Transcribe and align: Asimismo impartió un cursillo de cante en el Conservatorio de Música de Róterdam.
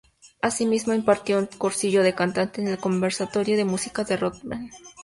Asimismo 0.41 0.95
impartió 0.95 1.37
un 1.37 1.45
cursillo 1.45 2.01
de 2.01 2.15
cante 2.15 2.49
en 2.59 2.67
el 2.67 2.79
Conservatorio 2.79 3.55
de 3.55 3.65
Música 3.65 4.03
de 4.03 4.17
Róterdam. 4.17 4.67